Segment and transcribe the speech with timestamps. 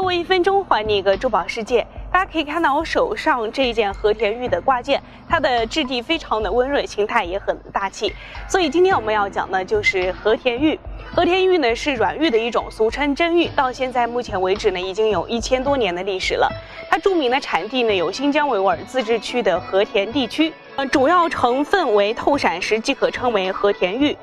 [0.00, 1.86] 给我一分钟，还你一个珠宝世界。
[2.10, 8.10] 大家可以看到我手上这一件和田玉的挂件，它的质地非常的温润，形态也很大气。
[8.48, 10.80] 所以今天我们要讲的就是和田玉。
[11.14, 16.50] 和田玉呢是软玉的一种，俗称真玉，到现在目前为止呢已经有一千多年的历史了。
[16.88, 24.16] 它著名的产地呢有新疆维吾尔自治区的和田地区，呃，主要成分为透闪石，即可称为和田玉。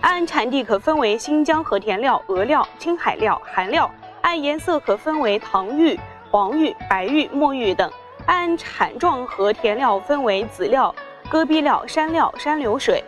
[0.00, 3.90] 按产地可分为新疆和田料、俄料、青海料、韩料。
[4.24, 7.86] 按颜色可分为糖玉、黄玉、白玉、墨玉等；
[8.24, 10.92] 按产状和田料分为紫料、
[11.28, 13.04] 戈壁料、山料、山流水。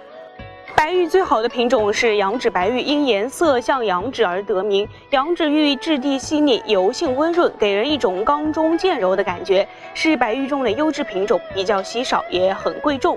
[0.77, 4.87] 白玉最好的品种是羊脂白玉，因颜色像羊脂而得名。
[5.09, 13.17] 羊脂玉质地细腻，油性温润，给人一种刚中渐柔的感觉，是白玉中的优质品种，比较稀少，也很贵重。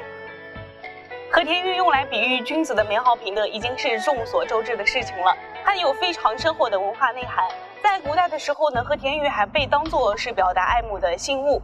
[1.30, 5.36] 和田玉用来比喻君子的美好品德，已经是众所周知的事情了。
[5.66, 7.44] 它有非常深厚的文化内涵。
[7.90, 11.60] 在古代的时候呢，和田玉还被当作是表达爱慕的信物。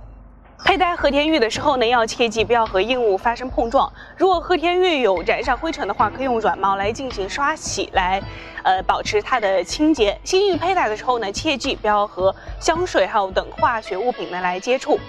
[0.63, 3.87] 佩戴和田玉的时候呢，要切记不要和硬物发生碰撞。
[4.17, 8.19] 如果和田玉有沾上灰尘的话，可以用软毛来进行刷洗，来，
[8.63, 10.19] 呃，保持它的清洁。
[10.23, 14.99] 新玉佩戴的时候呢，切记不要和香水还有等化学物品呢来接触。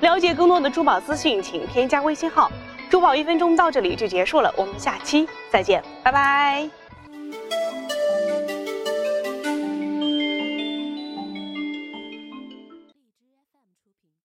[0.00, 2.50] 了解更多的珠宝资讯，请添加微信号
[2.88, 3.54] “珠宝一分钟”。
[3.56, 6.81] 到这里就结束了，我们下期再见，拜拜。